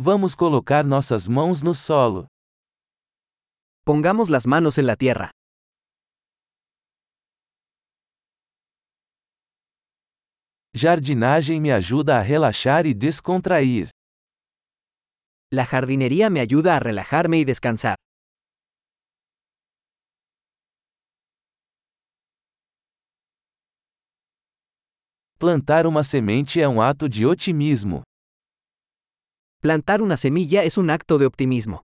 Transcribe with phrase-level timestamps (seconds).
[0.00, 2.28] Vamos colocar nossas mãos no solo.
[3.84, 5.32] Pongamos las manos en la tierra.
[10.72, 13.90] Jardinagem me ajuda a relaxar e descontrair.
[15.52, 17.96] La jardinería me ayuda a relajarme y descansar.
[25.40, 28.07] Plantar uma semente é um ato de otimismo.
[29.60, 31.82] Plantar una semilla es un acto de optimismo.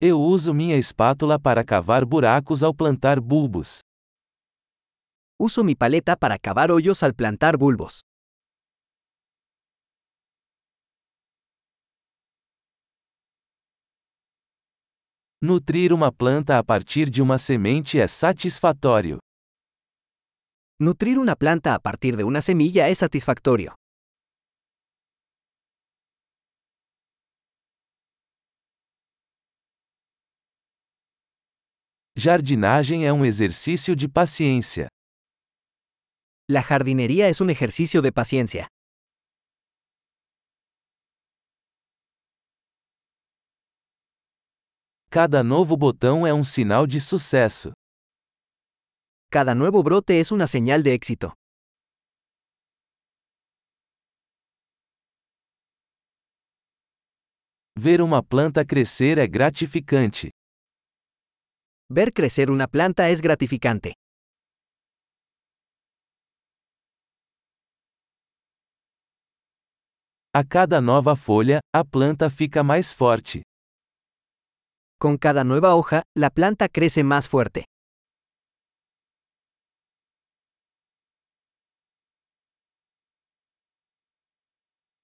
[0.00, 3.80] Eu uso minha espátula para cavar buracos ao plantar bulbos.
[5.38, 8.00] Uso mi paleta para cavar hoyos al plantar bulbos.
[15.42, 19.18] Nutrir uma planta a partir de uma semente é satisfatório.
[20.78, 23.74] Nutrir una planta a partir de una semilla es satisfactorio.
[32.14, 34.88] Jardinagem é um exercício de paciência.
[36.46, 38.68] La jardinería es un ejercicio de paciencia.
[45.10, 47.72] Cada novo botão é um sinal de sucesso.
[49.36, 51.34] Cada nuevo brote es una señal de éxito.
[57.78, 60.30] Ver uma planta crescer é gratificante.
[61.90, 63.92] Ver crecer una planta es gratificante.
[70.32, 73.42] A cada nova folha, a planta fica mais forte.
[74.98, 77.66] Con cada nueva hoja, la planta crece más fuerte.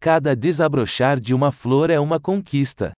[0.00, 2.92] Cada desabrochar de uma flor é uma conquista.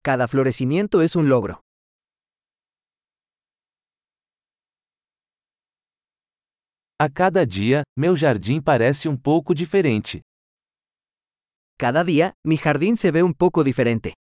[0.00, 1.58] Cada florecimiento es un logro.
[6.96, 10.20] A cada dia, meu jardim parece um pouco diferente.
[11.76, 14.12] Cada día, mi jardín se ve un poco diferente.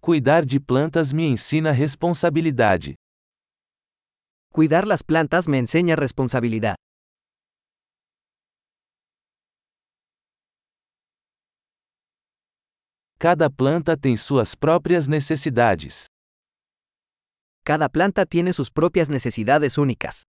[0.00, 2.94] Cuidar de plantas me ensina responsabilidade.
[4.54, 6.76] Cuidar las plantas me enseña responsabilidad.
[13.18, 16.06] Cada planta tem suas próprias necessidades.
[17.64, 20.22] Cada planta tiene sus propias necesidades únicas.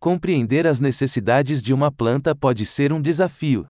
[0.00, 3.69] Compreender as necessidades de uma planta pode ser um desafio.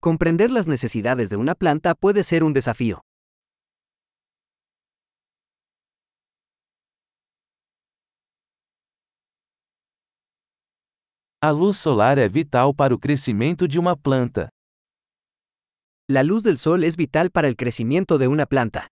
[0.00, 3.02] Comprender las necesidades de una planta puede ser un desafío.
[11.40, 14.50] A luz solar é vital para o crescimento de uma planta.
[16.08, 18.88] La luz del sol es vital para el crecimiento de una planta.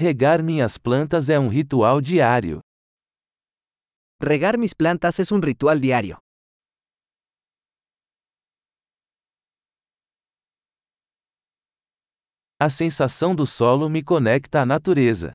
[0.00, 2.62] Regar minhas plantas é um ritual diário.
[4.18, 6.16] Regar mis plantas es un ritual diario.
[12.58, 15.34] A sensação do solo me conecta à natureza.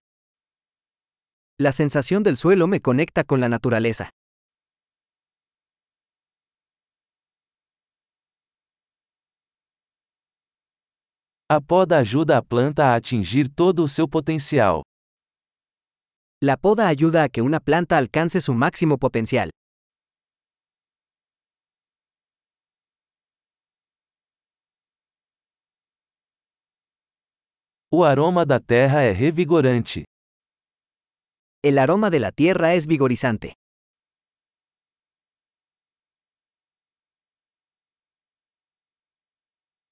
[1.61, 4.09] La sensación del suelo me conecta con la naturaleza.
[11.47, 14.81] A poda ajuda a planta a atingir todo o seu potencial.
[16.41, 19.51] La poda ayuda a que una planta alcance su máximo potencial.
[27.91, 30.03] O aroma da terra é revigorante.
[31.63, 33.53] El aroma de la tierra es vigorizante.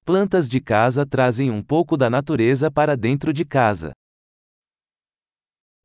[0.06, 3.94] Plantas de casa trazem um pouco da natureza para dentro de casa.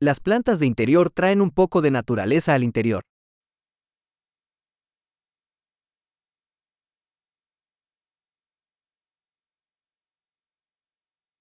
[0.01, 3.01] Las plantas de interior traen un poco de naturaleza al interior.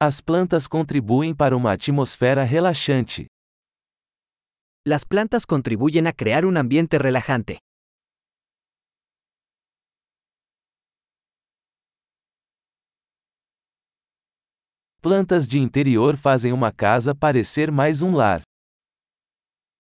[0.00, 3.26] As plantas contribuem para uma atmosfera relaxante.
[4.86, 7.58] Las plantas contribuyen a crear un ambiente relajante.
[15.00, 18.42] Plantas de interior fazem uma casa parecer mais um lar.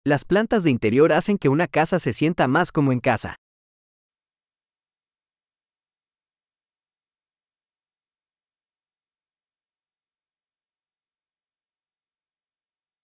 [0.07, 3.35] Las plantas de interior hacen que una casa se sienta más como en casa.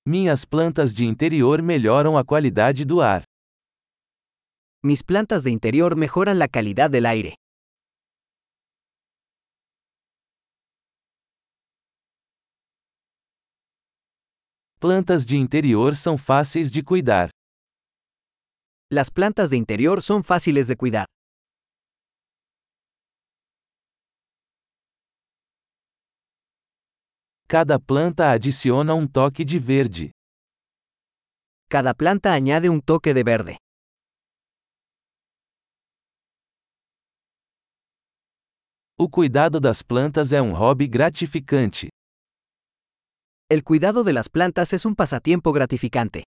[0.07, 3.25] Minhas plantas de interior melhoram a qualidade do ar.
[4.85, 7.37] Mis plantas de interior mejoran la calidad del aire.
[14.79, 17.31] Plantas de interior são fáceis de cuidar.
[18.93, 21.07] Las plantas de interior son fáciles de cuidar.
[27.49, 30.11] Cada planta adiciona um toque de verde.
[31.71, 33.57] Cada planta añade un toque de verde.
[38.99, 41.89] O cuidado das plantas é um hobby gratificante.
[43.49, 46.25] El cuidado de las plantas es un pasatiempo gratificante.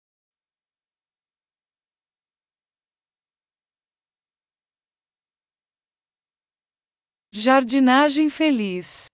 [7.31, 9.12] Jardinagem feliz.